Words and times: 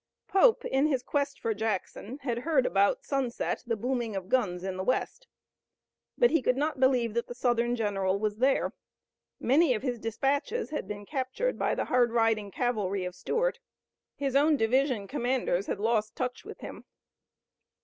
Pope, 0.27 0.65
in 0.65 0.87
his 0.87 1.03
quest 1.03 1.39
for 1.39 1.53
Jackson, 1.53 2.17
had 2.23 2.39
heard 2.39 2.65
about 2.65 3.05
sunset 3.05 3.63
the 3.67 3.75
booming 3.75 4.15
of 4.15 4.29
guns 4.29 4.63
in 4.63 4.75
the 4.75 4.83
west, 4.83 5.27
but 6.17 6.31
he 6.31 6.41
could 6.41 6.57
not 6.57 6.79
believe 6.79 7.13
that 7.13 7.27
the 7.27 7.35
Southern 7.35 7.75
general 7.75 8.17
was 8.17 8.37
there. 8.37 8.73
Many 9.39 9.75
of 9.75 9.83
his 9.83 9.99
dispatches 9.99 10.71
had 10.71 10.87
been 10.87 11.05
captured 11.05 11.59
by 11.59 11.75
the 11.75 11.85
hard 11.85 12.11
riding 12.13 12.49
cavalry 12.49 13.05
of 13.05 13.13
Stuart. 13.13 13.59
His 14.15 14.35
own 14.35 14.57
division 14.57 15.07
commanders 15.07 15.67
had 15.67 15.79
lost 15.79 16.15
touch 16.15 16.45
with 16.45 16.61
him. 16.61 16.85